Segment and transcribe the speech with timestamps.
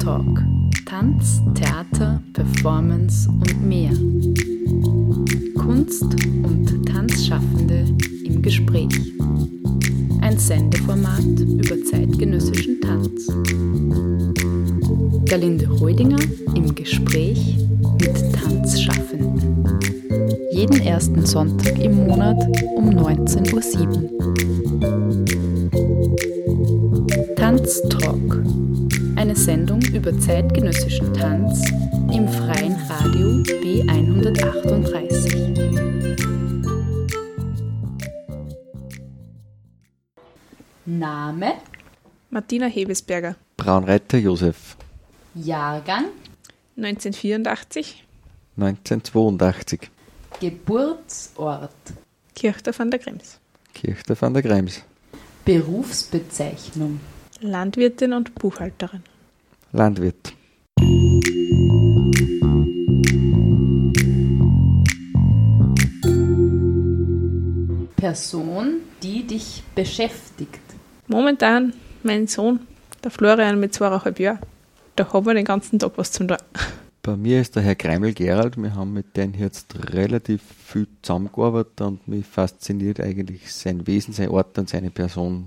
[0.00, 0.42] Tanztalk.
[0.86, 3.92] Tanz, Theater, Performance und mehr.
[5.54, 7.84] Kunst und Tanzschaffende
[8.24, 8.88] im Gespräch.
[10.22, 13.26] Ein Sendeformat über zeitgenössischen Tanz.
[15.28, 16.20] Galinde Reudinger
[16.54, 17.58] im Gespräch
[18.00, 19.78] mit Tanzschaffenden.
[20.52, 22.42] Jeden ersten Sonntag im Monat
[22.74, 24.30] um 19.07 Uhr.
[27.36, 28.40] Tanztalk.
[29.20, 31.62] Eine Sendung über zeitgenössischen Tanz
[32.10, 35.68] im freien Radio B138.
[40.86, 41.52] Name?
[42.30, 44.78] Martina Hebesberger, Braunreiter Josef,
[45.34, 46.06] Jahrgang?
[46.78, 48.02] 1984,
[48.56, 49.90] 1982,
[50.40, 51.70] Geburtsort?
[52.34, 53.38] Kirchter van der Krems,
[53.74, 54.82] Kirchter van der Krems,
[55.44, 57.00] Berufsbezeichnung?
[57.42, 59.02] Landwirtin und Buchhalterin.
[59.72, 60.34] Landwirt,
[67.94, 70.58] Person, die dich beschäftigt.
[71.06, 72.60] Momentan mein Sohn,
[73.04, 74.40] der Florian mit zweieinhalb Jahren.
[74.96, 76.38] Da haben wir den ganzen Tag was zum tun.
[77.02, 78.56] Bei mir ist der Herr Kreimel Gerald.
[78.56, 84.30] Wir haben mit denen jetzt relativ viel zusammengearbeitet und mich fasziniert eigentlich sein Wesen, sein
[84.30, 85.46] Ort und seine Person,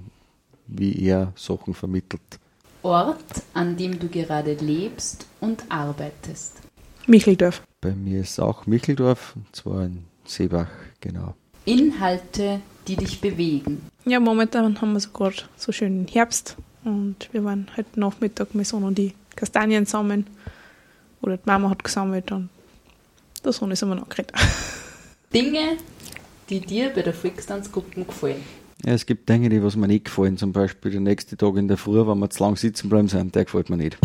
[0.67, 2.39] wie er Sachen vermittelt.
[2.83, 6.61] Ort, an dem du gerade lebst und arbeitest.
[7.07, 7.61] Micheldorf.
[7.81, 11.33] Bei mir ist auch Micheldorf, und zwar in Seebach, genau.
[11.65, 13.81] Inhalte, die dich bewegen.
[14.05, 18.65] Ja, momentan haben wir so gerade so schön Herbst und wir waren heute Nachmittag, mein
[18.65, 20.27] Sohn und die Kastanien sammeln.
[21.21, 22.49] Oder die Mama hat gesammelt und
[23.43, 24.33] der Sohn ist immer noch geredet.
[25.33, 25.77] Dinge,
[26.49, 28.43] die dir bei der Volkstanzgruppe gefallen.
[28.85, 30.37] Ja, es gibt Dinge, die was mir nicht gefallen.
[30.37, 33.33] Zum Beispiel der nächste Tag in der Früh, wenn wir zu lang sitzen bleiben sind,
[33.33, 33.97] der gefällt mir nicht.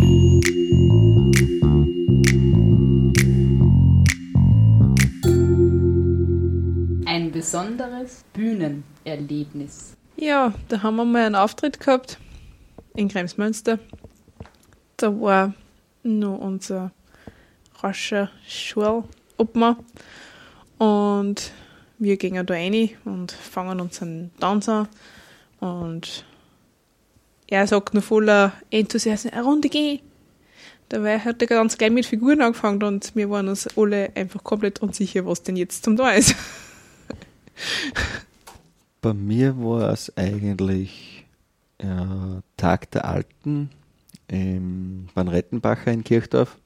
[7.06, 9.96] Ein besonderes Bühnenerlebnis.
[10.16, 12.20] Ja, da haben wir mal einen Auftritt gehabt
[12.94, 13.80] in Kremsmünster.
[14.96, 15.54] Da war
[16.04, 16.92] nur unser
[17.80, 19.76] rascher Schulobmann
[20.78, 21.50] und
[21.98, 24.88] wir gehen da rein und fangen unseren Tanz an
[25.60, 26.24] und
[27.46, 30.00] er sagt nur voller Enthusiasmus, eine Runde gehen.
[30.90, 34.80] Dabei hat er ganz gleich mit Figuren angefangen und wir waren uns alle einfach komplett
[34.80, 36.34] unsicher, was denn jetzt zum da ist.
[39.00, 41.26] Bei mir war es eigentlich
[41.78, 41.86] äh,
[42.56, 43.70] Tag der Alten
[44.28, 46.56] im Van Rettenbacher in Kirchdorf.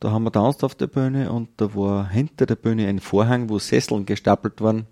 [0.00, 3.48] Da haben wir tanzt auf der Bühne und da war hinter der Bühne ein Vorhang,
[3.48, 4.86] wo Sesseln gestapelt waren.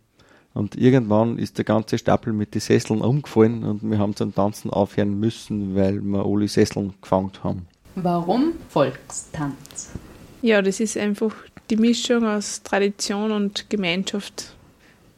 [0.53, 4.71] Und irgendwann ist der ganze Stapel mit den Sesseln umgefallen und wir haben zum Tanzen
[4.71, 7.67] aufhören müssen, weil wir alle Sesseln gefangen haben.
[7.95, 9.91] Warum Volkstanz?
[10.43, 11.33] Ja, das ist einfach
[11.71, 14.55] die Mischung aus Tradition und Gemeinschaft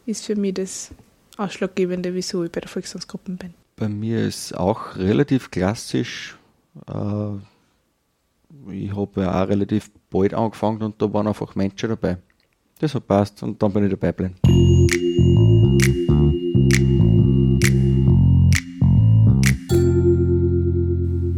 [0.06, 0.91] ist für mich das
[1.37, 3.55] Ausschlaggebende, wieso ich bei der Volkstanzgruppe bin.
[3.76, 6.37] Bei mir ist auch relativ klassisch.
[6.88, 6.93] Äh,
[8.71, 12.19] ich habe ja auch relativ bald angefangen und da waren einfach Menschen dabei.
[12.81, 14.34] Das hat passt und dann bin ich dabei geblieben.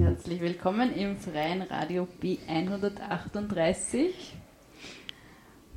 [0.01, 4.09] Herzlich willkommen im freien Radio B138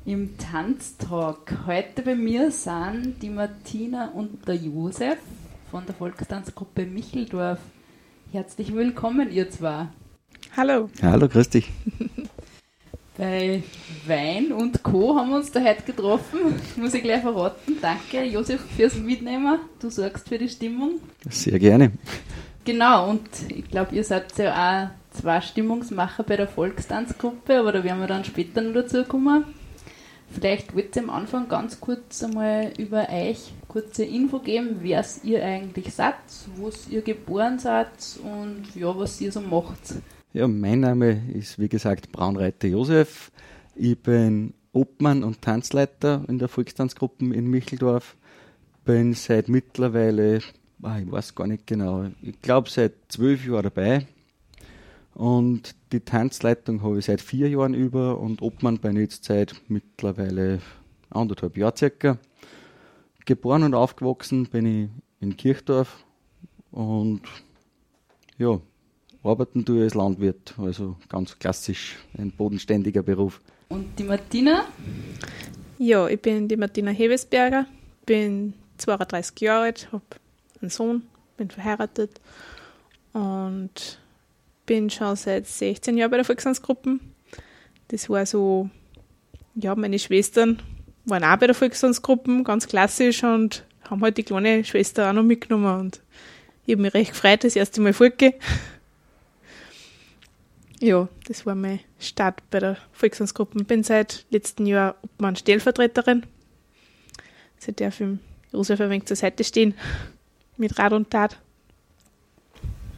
[0.04, 1.66] im Tanztalk.
[1.66, 5.18] Heute bei mir sind die Martina und der Josef
[5.70, 7.60] von der Volkstanzgruppe Micheldorf.
[8.32, 9.88] Herzlich willkommen, ihr zwei.
[10.56, 10.88] Hallo.
[11.02, 11.68] Hallo, grüß dich.
[13.18, 13.60] Bei
[14.06, 15.16] Wein und Co.
[15.16, 16.38] haben wir uns da heute getroffen.
[16.76, 17.78] Muss ich gleich verraten.
[17.82, 19.58] Danke, Josef, fürs Mitnehmen.
[19.80, 21.00] Du sorgst für die Stimmung.
[21.28, 21.90] Sehr gerne.
[22.64, 27.82] Genau, und ich glaube, ihr seid ja auch zwei Stimmungsmacher bei der Volkstanzgruppe, aber da
[27.82, 29.44] werden wir dann später noch dazu kommen.
[30.30, 35.44] Vielleicht wollt ihr am Anfang ganz kurz einmal über euch kurze Info geben, wer ihr
[35.44, 36.14] eigentlich seid,
[36.56, 37.88] wo ihr geboren seid
[38.22, 39.94] und ja, was ihr so macht.
[40.34, 43.30] Ja, mein Name ist wie gesagt Braunreiter Josef.
[43.76, 48.16] Ich bin Obmann und Tanzleiter in der Volkstanzgruppe in Micheldorf.
[48.84, 50.40] Bin seit mittlerweile,
[50.82, 54.08] ah, ich weiß gar nicht genau, ich glaube seit zwölf Jahren dabei.
[55.14, 59.54] Und die Tanzleitung habe ich seit vier Jahren über und Obmann bin ich jetzt seit
[59.68, 60.58] mittlerweile
[61.10, 62.18] anderthalb Jahren circa.
[63.24, 64.90] Geboren und aufgewachsen bin ich
[65.20, 66.04] in Kirchdorf
[66.72, 67.22] und
[68.36, 68.60] ja,
[69.24, 73.40] arbeiten tue ich als Landwirt, also ganz klassisch ein bodenständiger Beruf.
[73.68, 74.66] Und die Martina?
[75.78, 77.66] Ja, ich bin die Martina Hebesberger,
[78.06, 80.04] bin 32 Jahre alt, habe
[80.60, 81.02] einen Sohn,
[81.36, 82.20] bin verheiratet
[83.12, 83.98] und
[84.66, 86.98] bin schon seit 16 Jahren bei der Volkstanzgruppe.
[87.88, 88.70] Das war so,
[89.54, 90.60] ja, meine Schwestern
[91.04, 95.22] waren auch bei der Volkstanzgruppe, ganz klassisch und haben halt die kleine Schwester auch noch
[95.22, 96.00] mitgenommen und
[96.66, 98.34] ich habe mich recht gefreut, das erste Mal Volke.
[100.84, 103.64] Ja, das war mein Start bei der Volkstanzgruppe.
[103.64, 106.26] Bin seit letztem Jahr Obmann Stellvertreterin.
[107.56, 108.18] Seit darf ich
[108.52, 109.72] Josef ein wenig zur Seite stehen
[110.58, 111.38] mit Rat und Tat.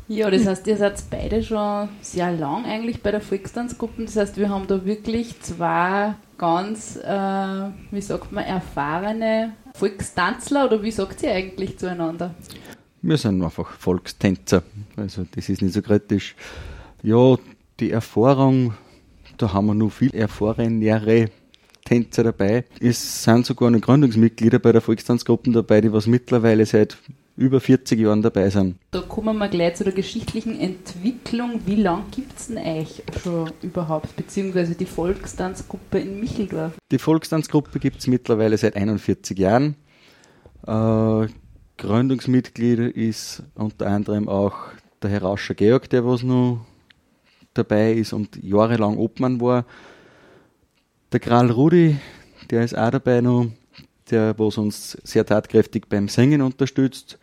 [0.08, 4.04] Ja, das heißt, ihr seid beide schon sehr lang eigentlich bei der Volkstanzgruppe.
[4.04, 10.82] Das heißt, wir haben da wirklich zwei ganz, äh, wie sagt man, erfahrene Volkstanzler oder
[10.82, 12.34] wie sagt ihr eigentlich zueinander?
[13.00, 14.64] Wir sind einfach Volkstänzer.
[14.96, 16.34] Also das ist nicht so kritisch.
[17.04, 17.36] Ja,
[17.80, 18.74] die Erfahrung,
[19.38, 21.30] da haben wir noch viel erfahrenere
[21.84, 22.64] Tänzer dabei.
[22.80, 26.96] Es sind sogar noch Gründungsmitglieder bei der Volkstanzgruppe dabei, die was mittlerweile seit
[27.36, 28.76] über 40 Jahren dabei sind.
[28.90, 31.60] Da kommen wir gleich zu der geschichtlichen Entwicklung.
[31.66, 36.72] Wie lange gibt es denn euch schon überhaupt, beziehungsweise die Volkstanzgruppe in Micheldorf?
[36.90, 39.76] Die Volkstanzgruppe gibt es mittlerweile seit 41 Jahren.
[40.66, 41.28] Äh,
[41.76, 44.56] Gründungsmitglied ist unter anderem auch
[45.02, 46.64] der Herr Rauscher Georg, der was noch
[47.56, 49.64] dabei ist und jahrelang Obmann war.
[51.12, 51.96] Der Kral Rudi,
[52.50, 53.48] der ist auch dabei noch,
[54.10, 57.18] der was uns sehr tatkräftig beim Singen unterstützt.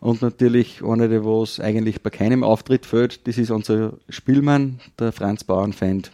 [0.00, 5.12] Und natürlich einer, der was eigentlich bei keinem Auftritt fällt, das ist unser Spielmann, der
[5.12, 6.10] Franz Bauernfeind,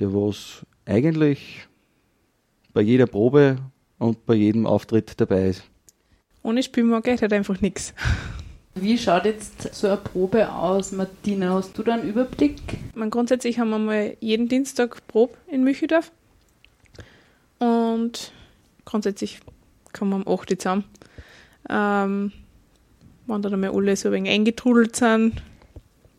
[0.00, 1.68] der was eigentlich
[2.72, 3.58] bei jeder Probe
[3.98, 5.62] und bei jedem Auftritt dabei ist.
[6.42, 7.94] Ohne Spielmann geht halt einfach nichts.
[8.74, 11.54] Wie schaut jetzt so eine Probe aus, Martina?
[11.54, 12.58] Hast du da einen Überblick?
[12.94, 16.10] Man, grundsätzlich haben wir mal jeden Dienstag Probe in Mücheldorf.
[17.58, 18.32] Und
[18.86, 19.40] grundsätzlich
[19.92, 20.84] kommen wir um 8 Uhr zusammen.
[21.68, 22.32] Ähm,
[23.26, 25.42] wenn dann einmal alle so ein wenig eingetrudelt sind,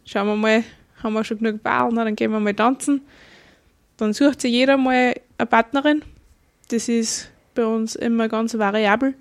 [0.06, 0.64] schauen wir mal,
[1.02, 3.02] haben wir schon genug Ballen, dann gehen wir mal tanzen.
[3.98, 6.04] Dann sucht sich jeder mal eine Partnerin.
[6.70, 9.16] Das ist bei uns immer ganz variabel.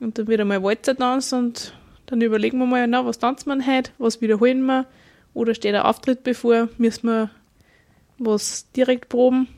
[0.00, 1.74] Und dann wird einmal Walzer tanzen und
[2.10, 4.86] dann überlegen wir mal, na, was tanzen wir heute, was wiederholen wir
[5.32, 7.30] oder steht ein Auftritt bevor, müssen wir
[8.18, 9.48] was direkt proben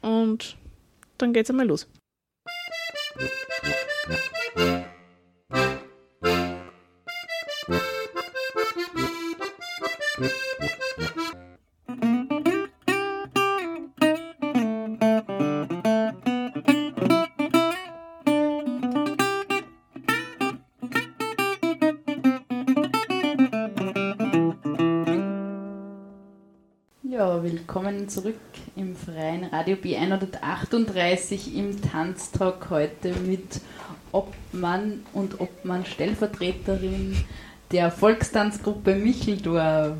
[0.00, 0.56] und
[1.18, 1.88] dann geht's einmal los.
[27.74, 28.36] Willkommen zurück
[28.76, 33.60] im freien Radio B138 im Tanztalk heute mit
[34.12, 37.16] Obmann und Obmann Stellvertreterin
[37.72, 39.96] der Volkstanzgruppe Micheldorf.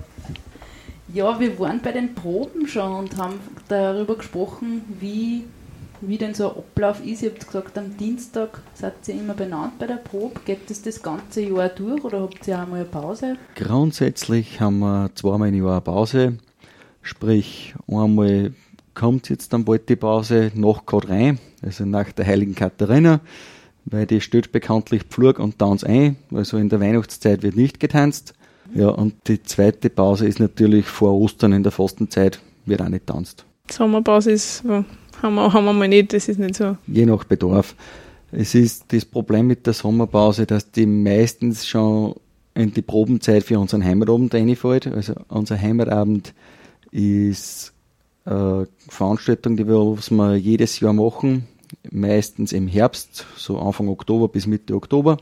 [1.13, 5.43] Ja, wir waren bei den Proben schon und haben darüber gesprochen, wie,
[6.01, 7.25] wie denn so ein Ablauf ist.
[7.25, 10.39] Ihr habt gesagt, am Dienstag seid ihr immer benannt bei der Probe.
[10.45, 13.37] Geht das das ganze Jahr durch oder habt ihr auch mal eine Pause?
[13.57, 16.39] Grundsätzlich haben wir zweimal im Jahr eine Pause.
[17.05, 18.53] Sprich, einmal
[18.95, 23.21] kommt jetzt dann bald die Pause nach Code rein, also nach der heiligen Katharina,
[23.85, 28.33] weil die stellt bekanntlich Pflug und Tanz ein, also in der Weihnachtszeit wird nicht getanzt.
[28.75, 33.07] Ja, und die zweite Pause ist natürlich vor Ostern in der Fastenzeit, wird auch nicht
[33.07, 33.45] tanzt.
[33.71, 36.79] Sommerpause ist, haben wir, haben wir mal nicht, das ist nicht so.
[36.87, 37.75] Je nach Bedarf.
[38.33, 42.15] Es ist das Problem mit der Sommerpause, dass die meistens schon
[42.55, 44.87] in die Probenzeit für unseren Heimatabend reinfällt.
[44.87, 46.33] Also unser Heimatabend
[46.95, 47.73] ist
[48.25, 51.47] eine Veranstaltung, die wir, jedes Jahr machen,
[51.91, 55.19] meistens im Herbst, so Anfang Oktober bis Mitte Oktober.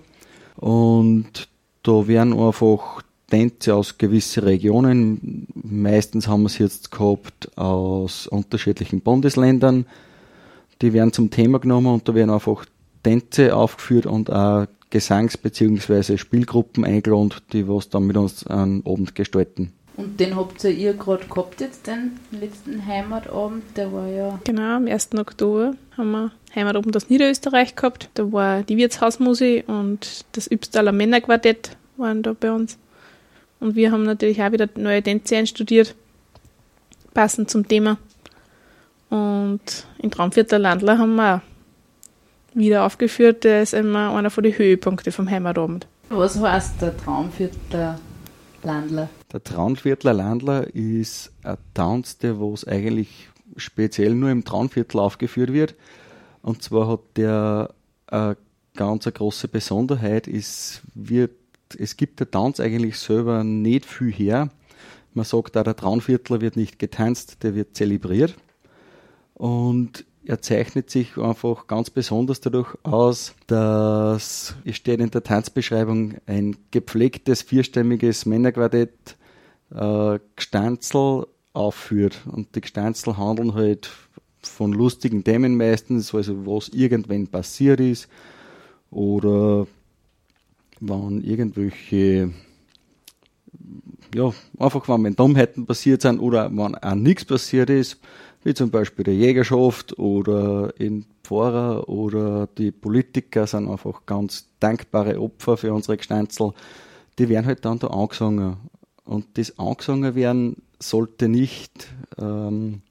[0.57, 1.49] Und
[1.83, 9.01] da werden einfach Tänze aus gewissen Regionen, meistens haben wir es jetzt gehabt aus unterschiedlichen
[9.01, 9.87] Bundesländern,
[10.83, 12.67] die werden zum Thema genommen und da werden einfach
[13.03, 16.19] Tänze aufgeführt und auch Gesangs- bzw.
[16.19, 19.73] Spielgruppen eingeladen, die was dann mit uns einen Abend gestalten.
[19.97, 24.41] Und den habt ihr gerade gehabt jetzt, den letzten Heimatabend, der war ja...
[24.45, 25.11] Genau, am 1.
[25.19, 28.09] Oktober haben wir Heimatabend aus Niederösterreich gehabt.
[28.15, 32.79] Da war die Wirtshausmusik und das Übstaler Männerquartett waren da bei uns.
[33.61, 35.95] Und wir haben natürlich auch wieder neue Tänze einstudiert,
[37.15, 37.99] passend zum Thema.
[39.11, 39.61] Und
[39.99, 41.41] in Traumviertel Landler haben wir auch
[42.57, 43.45] wieder aufgeführt.
[43.45, 45.87] Der ist immer einer von den Höhepunkten vom Heimatabend.
[46.09, 47.99] Was heißt der Traumviertler
[48.65, 49.09] Landler?
[49.33, 55.75] Der Traunviertler Landler ist ein Tanz, der was eigentlich speziell nur im Traunviertel aufgeführt wird.
[56.43, 57.75] Und zwar hat der
[58.07, 58.37] eine
[58.75, 60.29] ganz große Besonderheit.
[60.29, 61.33] Es, wird,
[61.79, 64.51] es gibt der Tanz eigentlich selber nicht viel her.
[65.15, 68.35] Man sagt auch, der Traunviertler wird nicht getanzt, der wird zelebriert.
[69.35, 76.15] Und er zeichnet sich einfach ganz besonders dadurch aus, dass, es steht in der Tanzbeschreibung,
[76.27, 79.17] ein gepflegtes vierstimmiges Männerquartett
[79.75, 82.21] äh, Gestanzel aufführt.
[82.27, 83.91] Und die Gestanzel handeln halt
[84.43, 88.09] von lustigen Themen meistens, also was irgendwann passiert ist
[88.91, 89.67] oder
[90.81, 92.33] wann irgendwelche
[94.15, 97.99] ja, einfach wenn Dummheiten passiert sind oder wenn auch nichts passiert ist,
[98.45, 105.21] wie zum Beispiel der Jägerschaft oder in Pfarrer oder die Politiker sind einfach ganz dankbare
[105.21, 106.53] Opfer für unsere Gestanzel.
[107.19, 108.57] Die werden halt dann da angesungen.
[109.05, 112.83] Und das angesungen werden sollte nicht, ähm,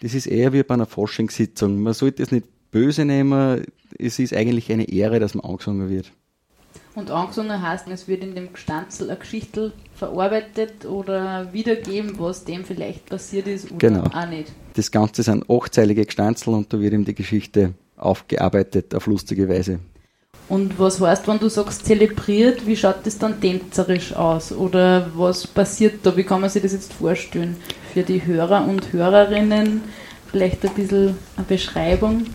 [0.00, 1.82] das ist eher wie bei einer Forschungssitzung.
[1.82, 3.64] Man sollte es nicht böse nehmen,
[3.98, 6.12] es ist eigentlich eine Ehre, dass man angesungen wird.
[6.94, 12.64] Und angesungen heißt, es wird in dem Gestanzel eine Geschichte verarbeitet oder wiedergeben, was dem
[12.64, 14.04] vielleicht passiert ist oder genau.
[14.04, 14.52] auch nicht.
[14.74, 19.78] Das Ganze sind achtzeilige Gestanzel und da wird ihm die Geschichte aufgearbeitet auf lustige Weise.
[20.48, 24.50] Und was heißt, wenn du sagst zelebriert, wie schaut das dann tänzerisch aus?
[24.50, 26.16] Oder was passiert da?
[26.16, 27.56] Wie kann man sich das jetzt vorstellen?
[27.94, 29.82] Für die Hörer und Hörerinnen
[30.28, 32.26] vielleicht ein bisschen eine Beschreibung?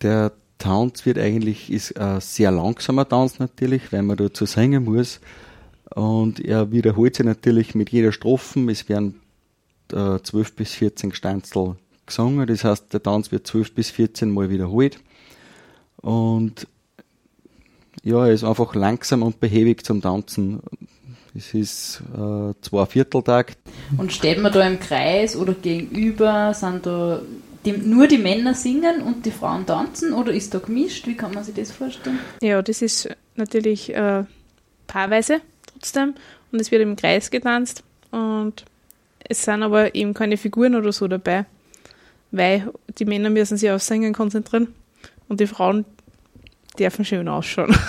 [0.00, 5.20] Der Tanz wird eigentlich, ist ein sehr langsamer Tanz natürlich, weil man dazu singen muss.
[5.94, 8.70] Und er wiederholt sich natürlich mit jeder Strophe.
[8.70, 9.20] Es werden
[9.92, 12.46] äh, 12 bis 14 Stanzel gesungen.
[12.46, 14.98] Das heißt, der Tanz wird 12 bis 14 Mal wiederholt.
[16.02, 16.66] Und
[18.02, 20.60] ja, er ist einfach langsam und behäbig zum Tanzen.
[21.34, 23.58] Es ist äh, zwei Vierteltakt.
[23.98, 26.54] Und steht man da im Kreis oder gegenüber?
[26.54, 27.20] Sind da
[27.66, 31.06] die, nur die Männer singen und die Frauen tanzen oder ist da gemischt?
[31.06, 32.18] Wie kann man sich das vorstellen?
[32.40, 34.24] Ja, das ist natürlich äh,
[34.86, 35.40] paarweise
[35.72, 36.14] trotzdem
[36.52, 37.82] und es wird im Kreis getanzt
[38.12, 38.64] und
[39.28, 41.44] es sind aber eben keine Figuren oder so dabei,
[42.30, 44.68] weil die Männer müssen sich aufs Singen konzentrieren
[45.28, 45.84] und die Frauen
[46.78, 47.76] dürfen schön ausschauen.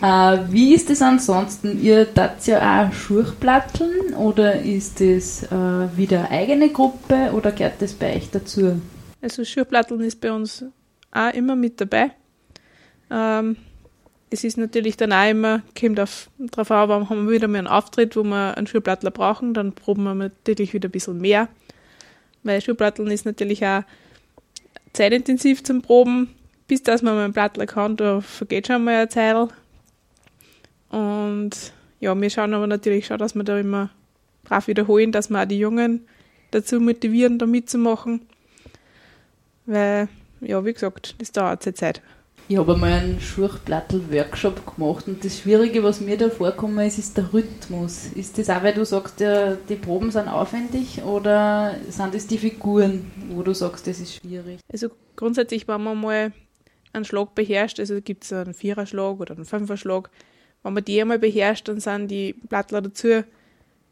[0.00, 1.82] Äh, wie ist es ansonsten?
[1.82, 7.82] Ihr tat ja auch Schurchplatteln oder ist das äh, wieder eine eigene Gruppe oder gehört
[7.82, 8.80] das bei euch dazu?
[9.20, 10.64] Also Schurchplatteln ist bei uns
[11.10, 12.12] auch immer mit dabei.
[13.10, 13.56] Ähm,
[14.30, 17.58] es ist natürlich dann auch immer, kommt auf, drauf an, warum haben wir wieder mal
[17.58, 21.48] einen Auftritt, wo wir einen Schurplattler brauchen, dann proben wir natürlich wieder ein bisschen mehr.
[22.42, 23.82] Weil Schurplatteln ist natürlich auch
[24.92, 26.34] zeitintensiv zum Proben.
[26.66, 29.48] Bis dass man mal einen Plattler kann, da vergeht schon mal eine Zeit.
[30.90, 33.88] Und ja, wir schauen aber natürlich schon, dass wir da immer
[34.44, 36.06] brav wiederholen, dass wir auch die Jungen
[36.50, 38.27] dazu motivieren, da mitzumachen.
[39.68, 40.08] Weil,
[40.40, 42.00] ja, wie gesagt, das dauert seine Zeit.
[42.50, 47.18] Ich habe einmal einen Schurchplattel-Workshop gemacht und das Schwierige, was mir da vorkommen ist, ist
[47.18, 48.06] der Rhythmus.
[48.14, 52.38] Ist das auch, weil du sagst, der, die Proben sind aufwendig oder sind das die
[52.38, 54.60] Figuren, wo du sagst, das ist schwierig?
[54.72, 56.32] Also grundsätzlich, wenn man mal
[56.94, 60.08] einen Schlag beherrscht, also gibt es einen Viererschlag oder einen Fünferschlag,
[60.62, 63.24] wenn man die einmal beherrscht, dann sind die Plattler dazu,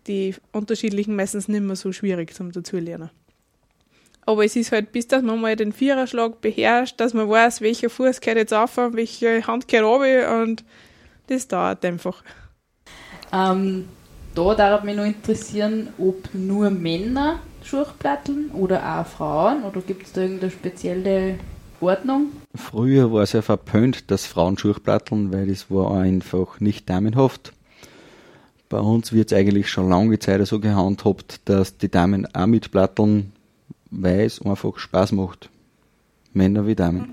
[0.06, 3.10] die unterschiedlichen meistens nicht mehr so schwierig zum Dazulernen.
[4.26, 7.88] Aber es ist halt, bis dass man mal den Viererschlag beherrscht, dass man weiß, welcher
[7.88, 10.64] Fuß gehört jetzt auf, welche Hand gehört runter und
[11.28, 12.22] das dauert einfach.
[13.32, 13.86] Ähm,
[14.34, 20.12] da darf mich noch interessieren, ob nur Männer Schurchplatteln oder auch Frauen oder gibt es
[20.12, 21.38] da irgendeine spezielle
[21.80, 22.32] Ordnung?
[22.54, 27.52] Früher war es ja verpönt, dass Frauen Schurchplatteln, weil das war einfach nicht damenhaft.
[28.68, 32.70] Bei uns wird es eigentlich schon lange Zeit so gehandhabt, dass die Damen auch mit
[32.72, 33.32] Platteln
[33.98, 35.50] weil es einfach Spaß macht.
[36.32, 37.10] Männer wie Damen.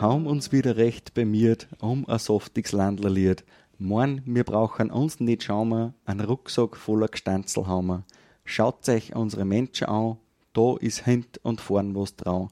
[0.00, 3.44] Haben uns wieder recht bemiert um ein softiges Landlerlied.
[3.78, 8.04] Morn, wir brauchen uns nicht schauen, einen Rucksack voller Gestanzel haben
[8.44, 10.16] Schaut euch unsere Menschen an,
[10.52, 12.48] da ist hint und vorn was dran.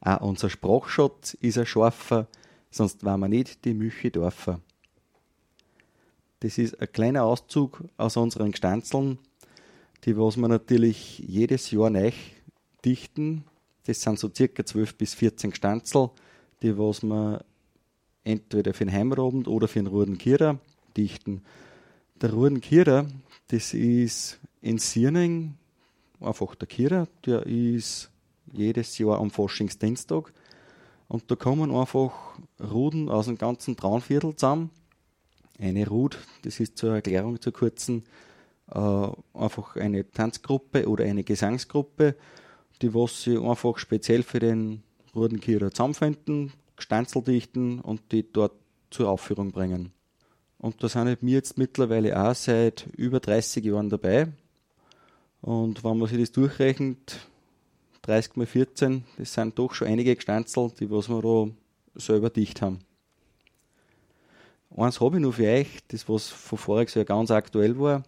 [0.00, 2.26] Auch unser Sprachschatz ist ein scharfer,
[2.70, 4.62] sonst war wir nicht die Müche dürfen.
[6.40, 9.18] Das ist ein kleiner Auszug aus unseren Gestanzeln,
[10.04, 12.12] die was wir natürlich jedes Jahr neu
[12.84, 13.44] dichten.
[13.84, 16.10] Das sind so circa 12 bis 14 Gestanzel,
[16.62, 17.44] die was wir
[18.24, 20.58] entweder für den Heimabend oder für den Rudenkierer
[20.96, 21.42] dichten.
[22.20, 23.06] Der Rudenkierer,
[23.48, 25.54] das ist in Sierning
[26.20, 28.10] einfach der Kierer, der ist
[28.52, 30.32] jedes Jahr am Faschingsdienstag.
[31.08, 32.12] Und da kommen einfach
[32.60, 34.70] Ruden aus dem ganzen Traunviertel zusammen.
[35.58, 38.04] Eine Rud, das ist zur Erklärung zur kurzen,
[38.70, 42.16] äh, einfach eine Tanzgruppe oder eine Gesangsgruppe,
[42.82, 44.82] die was sie einfach speziell für den
[45.14, 48.52] Rudenkircher zusammenfinden, Gestanzel dichten und die dort
[48.90, 49.92] zur Aufführung bringen.
[50.58, 54.28] Und da sind wir jetzt mittlerweile auch seit über 30 Jahren dabei.
[55.40, 57.28] Und wenn man sich das durchrechnet,
[58.06, 61.48] 30 mal 14, das sind doch schon einige Gestanzel, die was wir da
[61.96, 62.78] selber dicht haben.
[64.76, 68.04] Eins habe ich noch für euch, das was von voriges Jahr ganz aktuell war.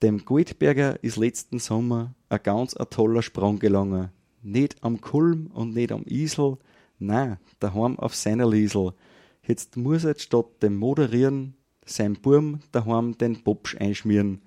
[0.00, 4.10] Dem Goldberger ist letzten Sommer ein ganz ein toller Sprung gelungen.
[4.42, 6.56] Nicht am Kulm und nicht am Isel,
[6.98, 8.94] nein, daheim auf seiner Liesel.
[9.46, 14.40] Jetzt muss er statt dem Moderieren sein Burm daheim den Popsch einschmieren.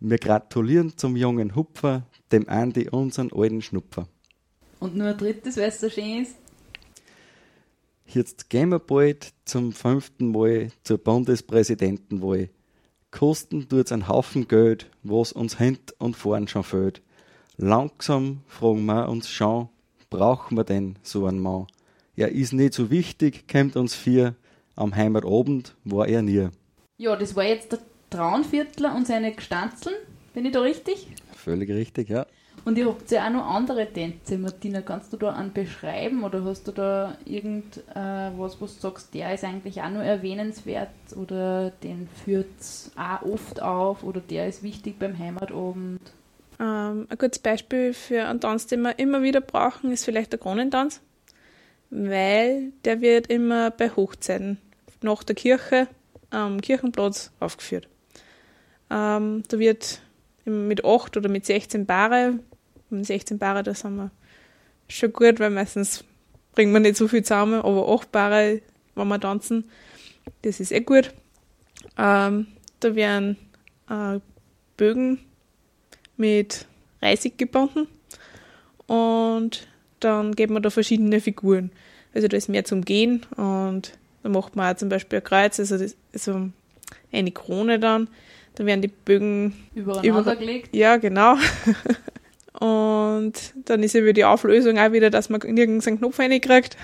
[0.00, 4.08] Wir gratulieren zum jungen Hupfer, dem Andi unseren alten Schnupfer.
[4.78, 6.36] Und nur ein drittes, weil es so schön ist.
[8.06, 12.50] Jetzt gehen wir bald zum fünften Mal zur Bundespräsidentenwahl.
[13.10, 17.00] Kosten tut's einen Haufen Geld, was uns hint und vorn schon fehlt.
[17.56, 19.70] Langsam fragen wir uns schon,
[20.10, 21.66] brauchen wir denn so einen Mann?
[22.16, 24.34] Er ist nicht so wichtig, kommt uns vier,
[24.74, 26.48] am Heimatabend war er nie.
[26.98, 29.96] Ja, das war jetzt der Traunviertler und seine Gestanzeln.
[30.34, 31.08] Bin ich da richtig?
[31.34, 32.26] Völlig richtig, ja.
[32.66, 34.38] Und ihr habt ja auch noch andere Tänze.
[34.38, 39.14] Martina, kannst du da einen beschreiben oder hast du da irgendwas, äh, was du sagst,
[39.14, 42.46] der ist eigentlich auch nur erwähnenswert oder den führt
[42.96, 46.00] auch oft auf oder der ist wichtig beim Heimatabend?
[46.58, 50.40] Ähm, ein gutes Beispiel für einen Tanz, den wir immer wieder brauchen, ist vielleicht der
[50.40, 51.00] Kronentanz,
[51.90, 54.58] weil der wird immer bei Hochzeiten
[55.02, 55.86] nach der Kirche
[56.30, 57.88] am Kirchenplatz aufgeführt.
[58.90, 60.00] Ähm, da wird
[60.44, 62.38] mit 8 oder mit 16 Paare,
[62.90, 64.10] mit 16 Paare, da sind wir
[64.88, 66.04] schon gut, weil meistens
[66.54, 68.62] bringen wir nicht so viel zusammen, aber 8 Paare,
[68.94, 69.64] wenn wir tanzen,
[70.42, 71.12] das ist eh gut.
[71.98, 72.46] Ähm,
[72.80, 73.36] da werden
[73.88, 74.20] äh,
[74.76, 75.20] Bögen
[76.16, 76.66] mit
[77.02, 77.88] Reisig gebunden
[78.86, 79.66] und
[80.00, 81.70] dann geben wir da verschiedene Figuren.
[82.14, 85.60] Also da ist mehr zum Gehen und da macht man auch zum Beispiel ein Kreuz,
[85.60, 86.50] also, das, also
[87.12, 88.08] eine Krone dann.
[88.56, 90.74] Da werden die Bögen übereinander über, gelegt.
[90.74, 91.36] Ja, genau.
[92.58, 93.32] und
[93.64, 96.76] dann ist eben die Auflösung auch wieder, dass man nirgends einen Knopf reinkriegt.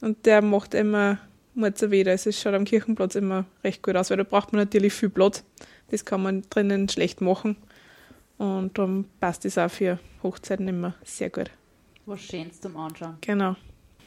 [0.00, 1.18] Und der macht immer
[1.54, 2.12] Murzer wieder.
[2.12, 5.10] Also es schaut am Kirchenplatz immer recht gut aus, weil da braucht man natürlich viel
[5.10, 5.44] Platz.
[5.90, 7.56] Das kann man drinnen schlecht machen.
[8.38, 11.50] Und darum passt es auch für Hochzeiten immer sehr gut.
[12.06, 13.18] Was Schönes zum Anschauen.
[13.20, 13.56] Genau.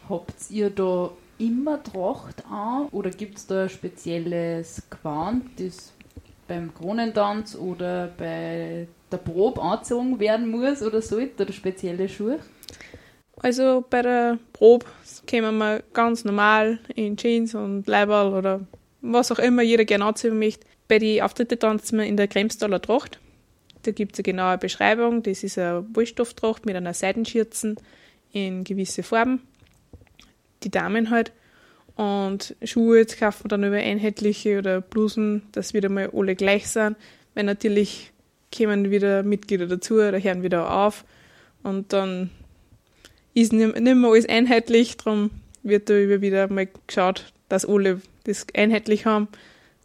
[0.07, 5.93] Habt ihr da immer Tracht an oder gibt es da ein spezielles Gewand, das
[6.49, 12.39] beim Kronentanz oder bei der Probe angezogen werden muss oder sollte oder spezielle Schuhe?
[13.37, 14.85] Also bei der Probe
[15.25, 18.61] kämen wir ganz normal in Jeans und Leiberl oder
[19.01, 20.65] was auch immer jeder gerne anziehen möchte.
[20.89, 23.19] Bei den Auftritten tanzen wir in der Kremstaler Tracht.
[23.83, 25.23] Da gibt es eine genaue Beschreibung.
[25.23, 27.77] Das ist eine Wollstofftracht mit einer Seidenschürzen
[28.33, 29.41] in gewisse Farben.
[30.63, 31.31] Die Damen halt.
[31.99, 36.69] Und Schuhe jetzt kaufen wir dann über einheitliche oder Blusen, dass wieder mal alle gleich
[36.69, 36.95] sind.
[37.35, 38.13] Weil natürlich
[38.57, 41.03] kommen wieder Mitglieder dazu oder hören wieder auf.
[41.61, 42.29] Und dann
[43.33, 44.95] ist nicht mehr alles einheitlich.
[44.95, 45.29] Darum
[45.61, 49.27] wird da wieder mal geschaut, dass alle das einheitlich haben.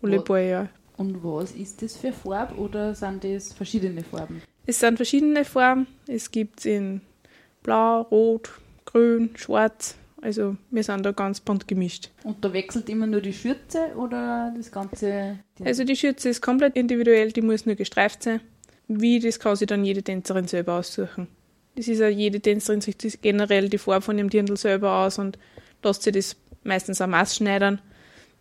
[0.01, 0.69] Alle paar Jahre.
[0.97, 4.41] Und was ist das für Farbe oder sind das verschiedene Farben?
[4.67, 5.89] Es sind verschiedene Farben.
[6.07, 7.01] Es gibt in
[7.65, 8.51] Blau, Rot,
[8.85, 9.97] Grün, Schwarz.
[10.25, 12.11] Also wir sind da ganz bunt gemischt.
[12.23, 15.39] Und da wechselt immer nur die Schürze oder das Ganze?
[15.63, 18.41] Also die Schürze ist komplett individuell, die muss nur gestreift sein.
[18.89, 21.29] Wie, das kann sich dann jede Tänzerin selber aussuchen.
[21.77, 25.39] Das ist ja jede Tänzerin sich generell die Farbe von dem Dirndl selber aus und
[25.83, 27.83] lässt sich das meistens am Maß schneidern,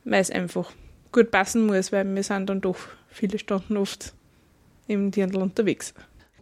[0.05, 0.71] weil es einfach
[1.11, 2.77] gut passen muss, weil wir sind dann doch
[3.09, 4.13] viele Stunden oft
[4.87, 5.93] im Dirndl unterwegs.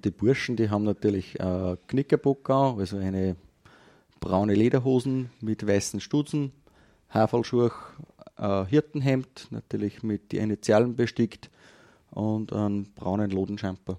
[0.04, 3.36] Die Burschen, die haben natürlich äh, Knickerbock also eine
[4.22, 6.54] braune Lederhosen mit weißen Stutzen,
[7.10, 7.72] Haferlschuhe,
[8.38, 11.50] äh, Hirtenhemd, natürlich mit die Initialen bestickt
[12.12, 13.98] und einen braunen Lodenschamper.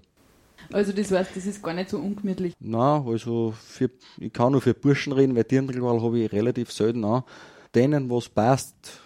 [0.71, 2.53] Also das heißt, das ist gar nicht so ungemütlich?
[2.59, 7.03] Nein, also für, ich kann nur für Burschen reden, weil Dirndlwahl habe ich relativ selten
[7.03, 7.23] an.
[7.75, 9.01] Denen, was passt,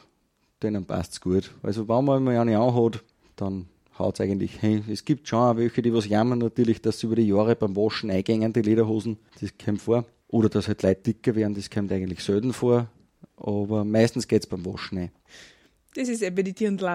[0.62, 1.52] denen passt es gut.
[1.64, 3.04] Also wenn man mal eine anhat,
[3.36, 4.84] dann haut es eigentlich hin.
[4.88, 8.12] Es gibt schon welche, die was jammern natürlich, dass sie über die Jahre beim Waschen
[8.12, 10.06] eingängen, die Lederhosen, das kommt vor.
[10.28, 12.90] Oder dass halt Leute dicker werden, das kommt eigentlich selten vor.
[13.38, 15.12] Aber meistens geht es beim Waschen ein.
[15.96, 16.88] Das ist eben die Dirndl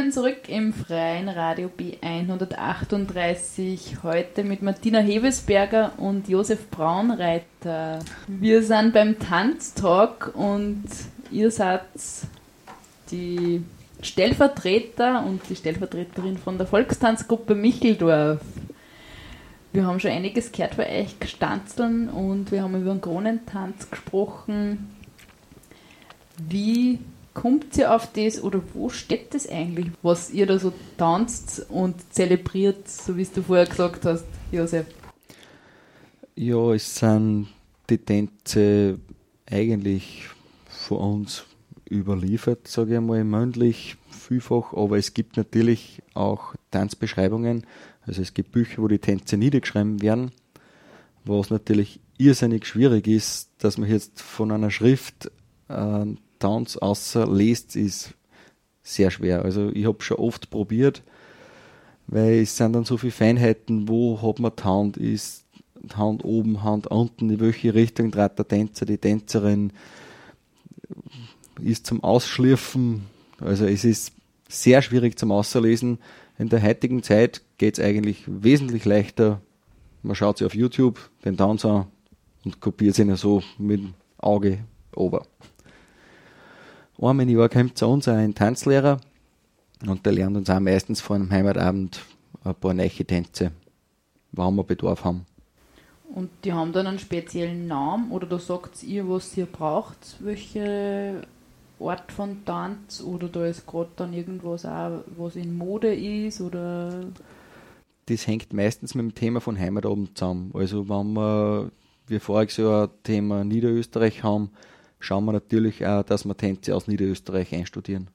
[0.00, 4.02] Willkommen zurück im freien Radio B138.
[4.02, 7.98] Heute mit Martina Hebesberger und Josef Braunreiter.
[8.26, 10.84] Wir sind beim Tanztalk und
[11.30, 11.82] ihr seid
[13.10, 13.62] die
[14.00, 18.40] Stellvertreter und die Stellvertreterin von der Volkstanzgruppe Micheldorf.
[19.74, 24.96] Wir haben schon einiges gehört von euch gestanzeln und wir haben über den Kronentanz gesprochen.
[26.38, 27.00] Wie
[27.40, 32.12] kommt ihr auf das oder wo steht das eigentlich, was ihr da so tanzt und
[32.12, 34.86] zelebriert, so wie du vorher gesagt hast, Josef?
[36.36, 37.48] Ja, es sind
[37.88, 38.98] die Tänze
[39.50, 40.28] eigentlich
[40.68, 41.44] von uns
[41.90, 47.66] überliefert, sage ich einmal, mündlich vielfach, aber es gibt natürlich auch Tanzbeschreibungen.
[48.02, 50.30] Also es gibt Bücher, wo die Tänze niedergeschrieben werden,
[51.24, 55.30] was natürlich irrsinnig schwierig ist, dass man jetzt von einer Schrift
[55.68, 56.04] äh,
[56.40, 58.14] Tanz außer liest, ist
[58.82, 59.44] sehr schwer.
[59.44, 61.02] Also ich habe schon oft probiert,
[62.08, 65.44] weil es sind dann so viele Feinheiten, wo hat man die Hand, ist
[65.82, 69.72] die Hand oben, Hand unten, in welche Richtung trat der Tänzer, die Tänzerin,
[71.62, 73.06] ist zum Ausschliffen.
[73.38, 74.12] Also es ist
[74.48, 75.98] sehr schwierig zum Auslesen.
[76.38, 79.40] In der heutigen Zeit geht es eigentlich wesentlich leichter.
[80.02, 81.86] Man schaut sich auf YouTube den Tanz an
[82.44, 84.58] und kopiert ihn so mit dem Auge
[84.94, 85.26] ober.
[87.02, 89.00] Einmal im Jahr kommt zu uns ein Tanzlehrer
[89.86, 92.02] und der lernt uns auch meistens vor einem Heimatabend
[92.44, 93.52] ein paar neue Tänze,
[94.32, 95.24] wann wir Bedarf haben.
[96.14, 101.22] Und die haben dann einen speziellen Namen oder da sagt ihr, was ihr braucht, welche
[101.78, 107.06] Art von Tanz oder da ist gerade dann irgendwas auch, was in Mode ist oder
[108.04, 110.50] das hängt meistens mit dem Thema von Heimatabend zusammen.
[110.52, 111.70] Also wenn wir,
[112.08, 114.50] wie voriges Jahr ein Thema Niederösterreich haben,
[115.00, 118.08] schauen wir natürlich auch, dass wir Tänze aus Niederösterreich einstudieren.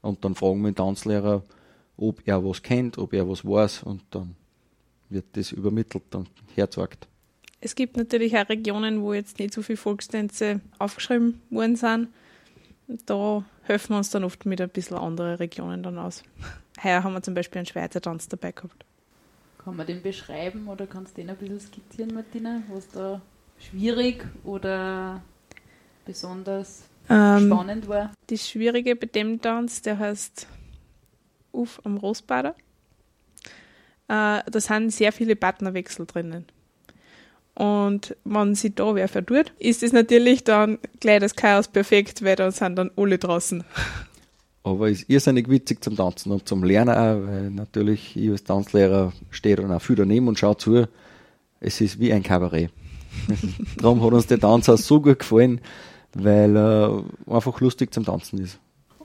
[0.00, 1.42] Und dann fragen wir den Tanzlehrer,
[1.96, 4.36] ob er was kennt, ob er was weiß und dann
[5.08, 7.08] wird das übermittelt und hergezeigt.
[7.60, 12.08] Es gibt natürlich auch Regionen, wo jetzt nicht so viele Volkstänze aufgeschrieben worden sind.
[13.06, 16.24] Da helfen wir uns dann oft mit ein bisschen anderen Regionen dann aus.
[16.82, 18.84] Heuer haben wir zum Beispiel einen Schweizer Tanz dabei gehabt.
[19.58, 22.62] Kann man den beschreiben oder kannst du den ein bisschen skizzieren, Martina?
[22.72, 23.20] Was da
[23.58, 25.22] schwierig oder
[26.04, 28.12] besonders ähm, spannend war?
[28.28, 30.46] Das Schwierige bei dem Tanz, der heißt
[31.52, 32.54] Uf am Rosbader.
[34.08, 36.46] Äh, da sind sehr viele Partnerwechsel drinnen.
[37.54, 42.36] Und wenn sie da wer verdurrt, ist es natürlich dann gleich das Chaos perfekt, weil
[42.36, 43.62] dann sind dann alle draußen.
[44.64, 48.44] Aber es ist irrsinnig witzig zum Tanzen und zum Lernen auch, weil natürlich ich als
[48.44, 50.88] Tanzlehrer stehe dann auch viel daneben und schaue zu.
[51.60, 52.70] Es ist wie ein Kabarett.
[53.76, 55.60] Darum hat uns der Tanz auch so gut gefallen,
[56.14, 58.58] weil er einfach lustig zum Tanzen ist.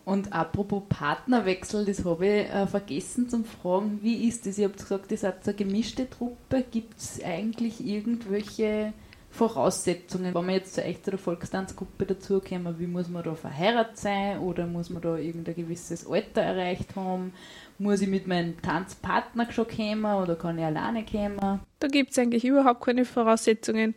[0.05, 4.57] Und apropos Partnerwechsel, das habe ich äh, vergessen zum Fragen, wie ist das?
[4.57, 6.63] Ihr habt gesagt, ihr seid eine gemischte Truppe.
[6.71, 8.93] Gibt es eigentlich irgendwelche
[9.29, 14.65] Voraussetzungen, wenn man jetzt zu echter Volkstanzgruppe dazukommen, wie muss man da verheiratet sein oder
[14.65, 17.33] muss man da irgendein gewisses Alter erreicht haben?
[17.77, 21.59] Muss ich mit meinem Tanzpartner schon kommen oder kann ich alleine kommen?
[21.79, 23.93] Da gibt es eigentlich überhaupt keine Voraussetzungen.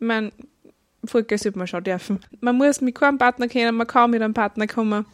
[0.00, 0.32] Ich meine,
[1.04, 2.20] Volker sollte man schon dürfen.
[2.40, 5.06] Man muss mit keinem Partner kennen, man kann mit einem Partner kommen.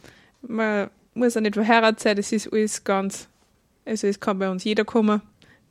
[0.43, 3.29] Man muss auch nicht verheiratet sein, das ist alles ganz.
[3.85, 5.21] Also, es kann bei uns jeder kommen,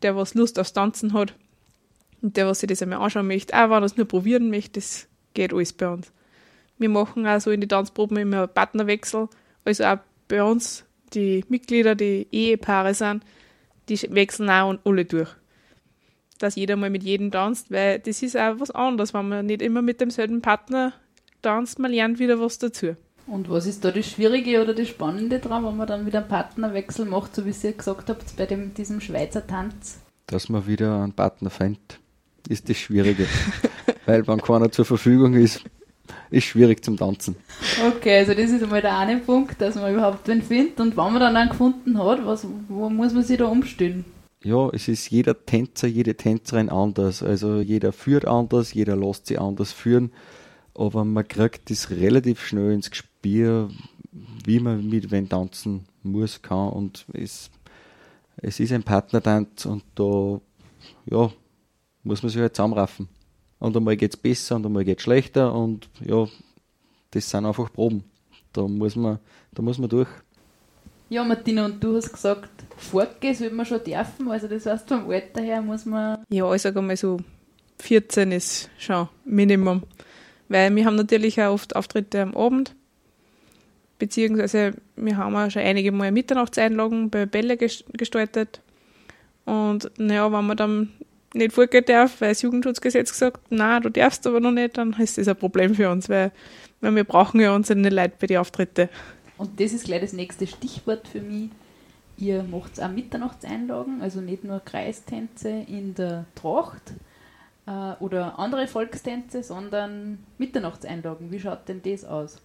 [0.01, 1.33] der was Lust aufs Tanzen hat
[2.21, 3.53] und der, was sich das einmal anschauen möchte.
[3.55, 6.11] Auch wenn er es nur probieren möchte, das geht alles bei uns.
[6.77, 9.29] Wir machen auch so in die Tanzproben immer Partnerwechsel.
[9.65, 9.97] Also auch
[10.27, 13.23] bei uns, die Mitglieder, die Ehepaare sind,
[13.89, 15.29] die wechseln auch und alle durch
[16.43, 19.61] dass jeder mal mit jedem tanzt, weil das ist auch was anderes, wenn man nicht
[19.61, 20.93] immer mit demselben Partner
[21.41, 22.95] tanzt, man lernt wieder was dazu.
[23.25, 26.27] Und was ist da das Schwierige oder das Spannende dran, wenn man dann wieder einen
[26.27, 29.99] Partnerwechsel macht, so wie ihr gesagt habt, bei dem, diesem Schweizer Tanz?
[30.27, 31.99] Dass man wieder einen Partner findet,
[32.49, 33.25] ist das Schwierige.
[34.05, 35.63] Weil wenn keiner zur Verfügung ist,
[36.29, 37.37] ist schwierig zum Tanzen.
[37.95, 40.81] Okay, also das ist einmal der eine Punkt, dass man überhaupt wen findet.
[40.81, 44.03] Und wenn man dann einen gefunden hat, was, wo muss man sich da umstellen?
[44.43, 47.23] Ja, es ist jeder Tänzer, jede Tänzerin anders.
[47.23, 50.11] Also jeder führt anders, jeder lässt sich anders führen.
[50.75, 53.69] Aber man kriegt das relativ schnell ins Gespür,
[54.45, 56.69] wie man mit wem tanzen muss, kann.
[56.69, 57.51] Und es,
[58.37, 60.41] es ist ein Partnertanz und da
[61.05, 61.31] ja,
[62.03, 63.07] muss man sich halt zusammenraffen.
[63.59, 66.27] Und einmal geht es besser und einmal geht es schlechter und ja,
[67.11, 68.03] das sind einfach Proben.
[68.51, 69.19] Da muss man,
[69.53, 70.09] da muss man durch.
[71.09, 74.29] Ja, Martina, und du hast gesagt, fortgehen soll man schon dürfen.
[74.29, 76.23] Also das heißt, vom Alter her muss man...
[76.29, 77.19] Ja, ich sage mal so
[77.79, 79.83] 14 ist schon Minimum.
[80.49, 82.75] Weil wir haben natürlich auch oft Auftritte am Abend
[84.03, 88.59] beziehungsweise wir haben auch schon einige Mal Mitternachtseinlagen bei Bälle gestaltet.
[89.45, 90.89] Und naja, wenn man dann
[91.33, 95.17] nicht vorgehen darf, weil das Jugendschutzgesetz gesagt, na, du darfst aber noch nicht, dann ist
[95.17, 96.33] das ein Problem für uns, weil,
[96.81, 98.89] weil wir brauchen ja unsere Leute bei den Auftritten.
[99.43, 101.49] Und das ist gleich das nächste Stichwort für mich.
[102.17, 106.93] Ihr macht auch Mitternachtseinlagen, also nicht nur Kreistänze in der Tracht
[107.65, 111.29] äh, oder andere Volkstänze, sondern Mitternachtseinlagen.
[111.29, 112.41] Wie schaut denn das aus?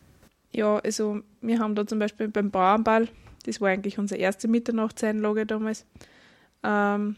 [0.51, 3.07] Ja, also wir haben da zum Beispiel beim Bauernball,
[3.45, 5.87] das war eigentlich unsere erste Mitternachtseinlage damals,
[6.65, 7.15] ähm,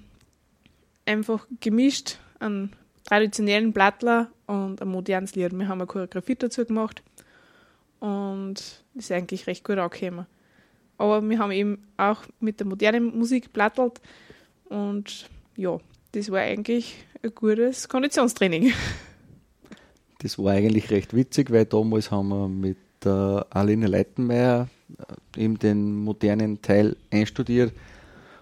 [1.06, 5.58] einfach gemischt einen traditionellen Blattler und ein modernes Lied.
[5.58, 7.02] Wir haben eine Choreografie dazu gemacht
[8.00, 10.26] und ist eigentlich recht gut angekommen.
[10.98, 14.00] Aber wir haben eben auch mit der modernen Musik plattelt
[14.68, 15.78] und ja,
[16.12, 18.72] das war eigentlich ein gutes Konditionstraining.
[20.22, 24.68] Das war eigentlich recht witzig, weil damals haben wir mit der Aline Leitenmeier
[25.34, 27.72] äh, eben den modernen Teil einstudiert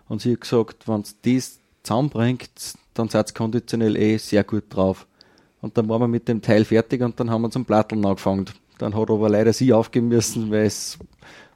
[0.08, 2.50] und sie hat gesagt, wenn es das zusammenbringt,
[2.94, 5.06] dann seid ihr konditionell eh sehr gut drauf.
[5.60, 8.46] Und dann waren wir mit dem Teil fertig und dann haben wir zum Platteln angefangen.
[8.78, 10.98] Dann hat aber leider sie aufgeben müssen, weil es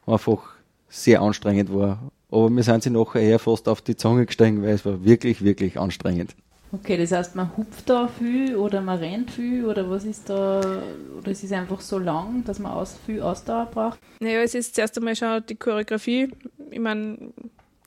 [0.07, 0.55] einfach
[0.89, 2.11] sehr anstrengend war.
[2.31, 5.43] Aber wir sind sie nachher eher fast auf die Zunge gestiegen, weil es war wirklich,
[5.45, 6.35] wirklich anstrengend.
[6.75, 10.81] Okay, das heißt, man hupft da viel oder man rennt viel oder was ist da,
[11.19, 13.99] oder es ist einfach so lang, dass man aus, viel Ausdauer braucht?
[14.21, 16.31] Naja, es ist zuerst einmal schon die Choreografie.
[16.71, 17.35] Ich meine,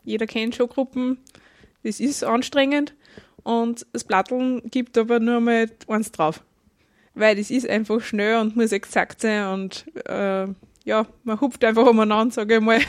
[0.04, 1.18] jeder kennt schon Gruppen,
[1.82, 2.94] das ist anstrengend
[3.42, 6.44] und das Platteln gibt aber nur mal eins drauf.
[7.16, 10.48] Weil das ist einfach schnell und muss exakt sein und äh,
[10.84, 12.80] ja, man hupft einfach umeinander, sage ich mal.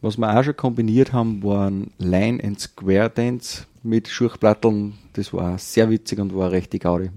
[0.00, 4.94] Was wir auch schon kombiniert haben, waren Line and Square Dance mit Schurchplatteln.
[5.14, 7.10] Das war sehr witzig und war richtig gaudi.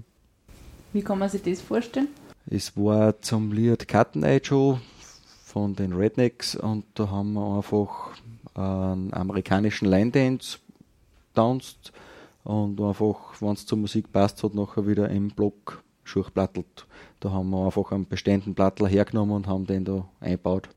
[0.92, 2.08] Wie kann man sich das vorstellen?
[2.46, 4.80] Es war zum Lied Cutten Eye Show
[5.44, 8.10] von den Rednecks und da haben wir einfach
[8.54, 10.58] einen amerikanischen Line Dance
[11.34, 11.92] tanzt
[12.44, 16.86] und einfach, wenn es zur Musik passt, hat nachher wieder im Block Schurchplattelt.
[17.20, 20.70] Da haben wir einfach einen bestehenden Plattler hergenommen und haben den da eingebaut.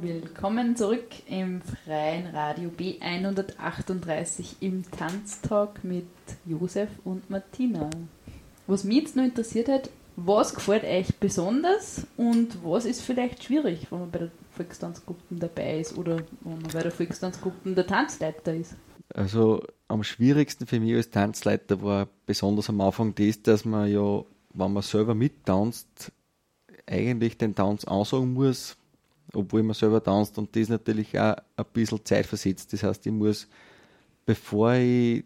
[0.00, 6.06] Willkommen zurück im freien Radio B138 im Tanztalk mit
[6.44, 7.88] Josef und Martina.
[8.66, 13.86] Was mich jetzt noch interessiert hat, was gefällt euch besonders und was ist vielleicht schwierig,
[13.90, 18.54] wenn man bei der Volkstanzgruppe dabei ist oder wenn man bei der Volkstanzgruppe der Tanzleiter
[18.54, 18.74] ist?
[19.14, 24.22] Also am schwierigsten für mich als Tanzleiter war besonders am Anfang das, dass man ja,
[24.54, 26.12] wenn man selber mittanzt,
[26.86, 28.76] eigentlich den Tanz ansagen muss,
[29.32, 32.72] obwohl man selber tanzt und das natürlich auch ein bisschen Zeit versetzt.
[32.72, 33.48] Das heißt, ich muss,
[34.26, 35.24] bevor ich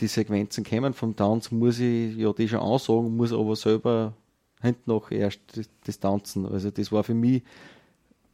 [0.00, 4.14] die Sequenzen kommen vom Tanz, muss ich ja die schon ansagen, muss aber selber
[4.60, 5.40] hinten noch erst
[5.84, 6.46] das, Tanzen.
[6.46, 7.42] Also das war für mich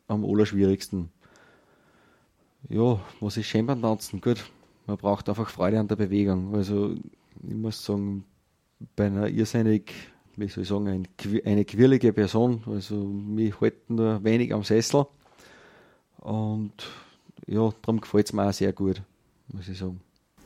[0.07, 1.11] am allerschwierigsten.
[2.69, 4.21] Ja, was ist schön beim Tanzen?
[4.21, 4.45] Gut,
[4.87, 6.55] man braucht einfach Freude an der Bewegung.
[6.55, 6.95] Also
[7.43, 8.25] ich muss sagen,
[8.97, 9.93] bei einer irrsinnig
[10.37, 11.09] wie soll ich sagen, ein,
[11.45, 12.63] eine quirlige Person.
[12.67, 15.07] Also mich hält nur wenig am Sessel.
[16.19, 16.73] Und
[17.47, 19.03] ja, darum gefällt es mir auch sehr gut,
[19.49, 20.01] muss ich sagen.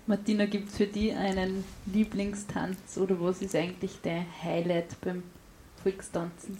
[0.08, 5.22] Martina, gibt es für dich einen Lieblingstanz oder was ist eigentlich dein Highlight beim
[5.82, 6.56] Volkstanzen?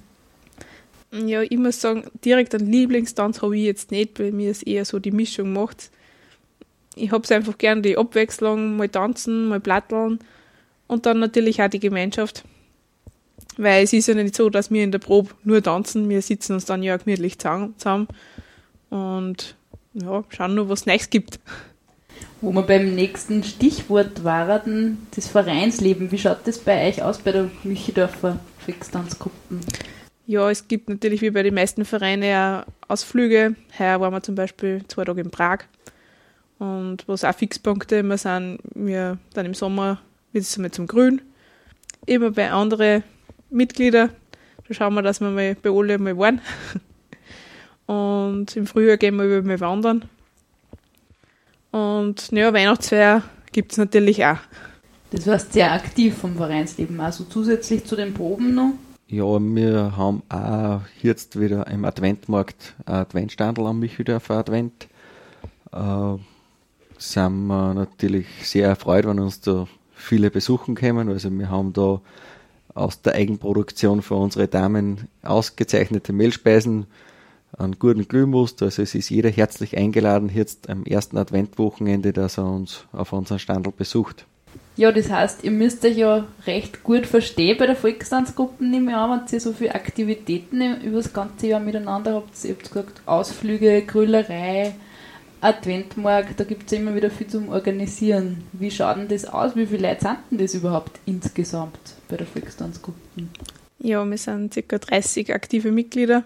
[1.10, 4.84] Ja, ich muss sagen, direkt einen Lieblingstanz habe ich jetzt nicht, weil mir es eher
[4.84, 5.90] so die Mischung macht.
[6.94, 10.18] Ich habe es einfach gern die Abwechslung, mal tanzen, mal platteln
[10.86, 12.44] und dann natürlich auch die Gemeinschaft.
[13.56, 16.52] Weil es ist ja nicht so, dass wir in der Probe nur tanzen, wir sitzen
[16.52, 18.08] uns dann ja gemütlich zusammen
[18.90, 19.56] und
[19.94, 21.40] ja, schauen nur, was es Neues gibt.
[22.40, 26.12] Wo wir beim nächsten Stichwort waren, das Vereinsleben.
[26.12, 29.60] Wie schaut das bei euch aus bei der Müchedorfer Fixtanzgruppen?
[30.26, 33.56] Ja, es gibt natürlich wie bei den meisten Vereinen Ausflüge.
[33.78, 35.60] Heuer waren wir zum Beispiel zwei Tage in Prag.
[36.58, 40.00] Und was auch Fixpunkte immer sind, wir dann im Sommer
[40.32, 41.22] wird es einmal zum Grün.
[42.06, 43.04] Immer bei anderen
[43.50, 44.10] Mitglieder.
[44.68, 46.40] Da schauen wir, dass wir mal bei alle mal waren.
[47.86, 50.04] Und im Frühjahr gehen wir über mal wandern.
[51.70, 54.38] Und ja, Weihnachtsfeier gibt es natürlich auch.
[55.10, 58.72] Das heißt sehr aktiv vom Vereinsleben, also zusätzlich zu den Proben noch?
[59.06, 64.86] Ja, wir haben auch jetzt wieder im Adventmarkt Adventstandel am Michidorfer Advent.
[65.72, 66.16] Äh,
[66.98, 71.08] sind wir natürlich sehr erfreut, wenn uns da viele besuchen kommen.
[71.08, 72.00] Also wir haben da
[72.74, 76.86] aus der Eigenproduktion für unsere Damen ausgezeichnete Mehlspeisen
[77.56, 78.62] einen guten Glühmust.
[78.62, 83.38] Also es ist jeder herzlich eingeladen, jetzt am ersten Adventwochenende, dass er uns auf unseren
[83.38, 84.26] Standel besucht.
[84.76, 88.96] Ja, das heißt, ihr müsst euch ja recht gut verstehen bei der Volkstanzgruppe, nehme ich
[88.96, 92.44] an, wenn ihr so viele Aktivitäten über das ganze Jahr miteinander habt.
[92.44, 94.74] Ihr habt gesagt, Ausflüge, Grüllerei,
[95.40, 98.44] Adventmarkt, da gibt es immer wieder viel zum Organisieren.
[98.52, 99.56] Wie schaut denn das aus?
[99.56, 102.98] Wie viele Leute sind denn das überhaupt insgesamt bei der Volkstanzgruppe?
[103.80, 104.78] Ja, wir sind ca.
[104.78, 106.22] 30 aktive Mitglieder.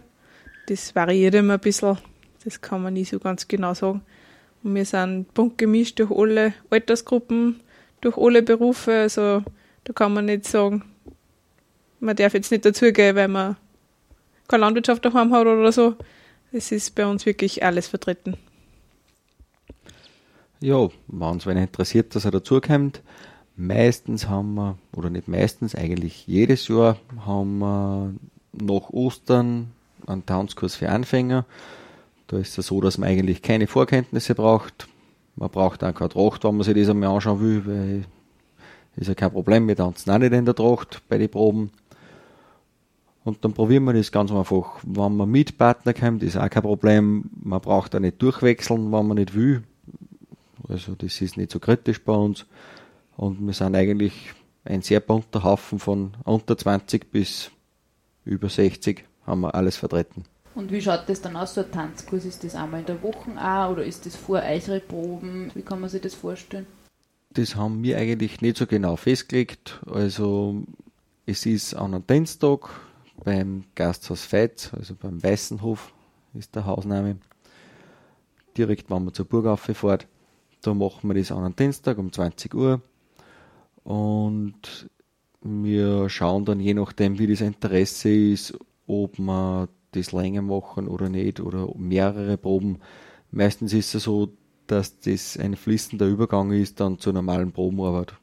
[0.67, 1.99] Das variiert immer ein bisschen.
[2.45, 4.03] Das kann man nie so ganz genau sagen.
[4.63, 7.61] Und wir sind bunt gemischt durch alle Altersgruppen,
[8.01, 8.93] durch alle Berufe.
[8.93, 9.43] Also
[9.85, 10.85] da kann man nicht sagen,
[12.01, 13.57] man darf jetzt nicht dazugehen, weil man
[14.49, 15.97] keine Landwirtschaft daheim hat oder so.
[16.53, 18.37] Es ist bei uns wirklich alles vertreten.
[20.61, 23.03] Ja, wenn es wen interessiert, dass er dazukommt.
[23.57, 28.15] Meistens haben wir, oder nicht meistens, eigentlich jedes Jahr haben wir
[28.53, 29.73] nach Ostern
[30.07, 31.45] einen Tanzkurs für Anfänger.
[32.27, 34.89] Da ist es so, dass man eigentlich keine Vorkenntnisse braucht.
[35.37, 38.05] Man braucht auch keine Tracht, wenn man sich das einmal anschauen will, weil
[38.97, 41.71] ist ja kein Problem, wir tanzen auch nicht in der Tracht bei den Proben.
[43.25, 44.81] Und dann probieren wir das ganz einfach.
[44.83, 47.31] Wenn man mit Partner kommt, ist auch kein Problem.
[47.43, 49.63] Man braucht auch nicht durchwechseln, wenn man nicht will.
[50.69, 52.47] Also das ist nicht so kritisch bei uns.
[53.17, 54.13] Und wir sind eigentlich
[54.65, 57.51] ein sehr bunter Haufen von unter 20 bis
[58.25, 60.25] über 60 haben wir alles vertreten.
[60.55, 62.25] Und wie schaut das dann aus, so ein Tanzkurs?
[62.25, 64.43] Ist das einmal in der Woche auch oder ist das vor
[64.87, 65.51] Proben?
[65.55, 66.67] Wie kann man sich das vorstellen?
[67.31, 69.81] Das haben wir eigentlich nicht so genau festgelegt.
[69.91, 70.63] Also
[71.25, 72.69] es ist an einem Dienstag
[73.25, 75.93] beim Gasthaus Veits, also beim Weißenhof
[76.35, 77.17] ist der Hausname.
[78.57, 80.07] Direkt, wenn man zur Burg fährt.
[80.61, 82.83] Da machen wir das an einem Dienstag um 20 Uhr.
[83.85, 84.89] Und
[85.41, 91.09] wir schauen dann je nachdem, wie das Interesse ist, ob wir das länger machen oder
[91.09, 92.79] nicht oder mehrere Proben.
[93.31, 94.33] Meistens ist es so,
[94.67, 98.15] dass das ein fließender Übergang ist dann zur normalen Probenarbeit.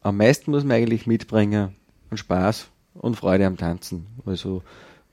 [0.00, 1.76] Am meisten muss man eigentlich mitbringen
[2.08, 2.68] einen Spaß.
[2.94, 4.06] und Freude am Tanzen.
[4.24, 4.62] Also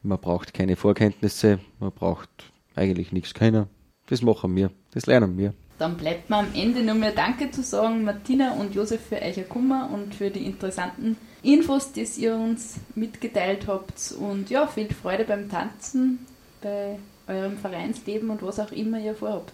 [0.02, 2.30] man braucht keine Vorkenntnisse, man braucht
[2.76, 3.68] eigentlich nichts können.
[4.08, 5.54] Das machen wir, das lernen wir.
[5.82, 9.44] Dann bleibt mir am Ende nur mehr Danke zu sagen, Martina und Josef, für euer
[9.46, 14.14] Kummer und für die interessanten Infos, die ihr uns mitgeteilt habt.
[14.20, 16.20] Und ja, viel Freude beim Tanzen,
[16.62, 19.54] bei eurem Vereinsleben und was auch immer ihr vorhabt.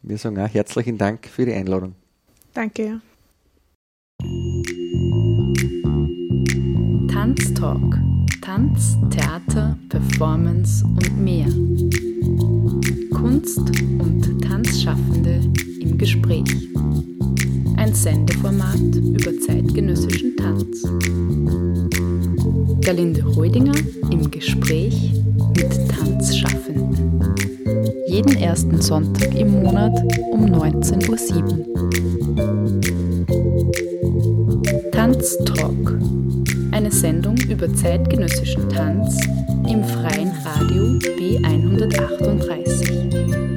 [0.00, 1.94] Wir sagen auch herzlichen Dank für die Einladung.
[2.54, 3.02] Danke.
[7.12, 7.98] Tanztalk.
[8.40, 12.07] Tanz, Theater, Performance und mehr.
[13.20, 15.40] Kunst und Tanzschaffende
[15.80, 16.44] im Gespräch.
[17.76, 20.84] Ein Sendeformat über zeitgenössischen Tanz.
[22.80, 23.74] Galinde Reudinger
[24.12, 25.14] im Gespräch
[25.56, 27.34] mit Tanzschaffenden.
[28.06, 30.00] Jeden ersten Sonntag im Monat
[30.30, 31.88] um 19.07 Uhr.
[34.92, 35.98] Tanztalk.
[36.70, 39.18] Eine Sendung über zeitgenössischen Tanz
[39.68, 40.84] im freien Radio
[41.18, 43.47] B138.